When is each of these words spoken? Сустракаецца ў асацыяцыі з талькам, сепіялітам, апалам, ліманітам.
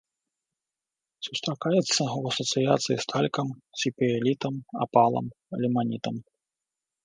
Сустракаецца 1.27 1.97
ў 1.97 2.21
асацыяцыі 2.33 2.97
з 3.05 3.07
талькам, 3.13 3.47
сепіялітам, 3.85 4.53
апалам, 4.89 5.25
ліманітам. 5.65 6.15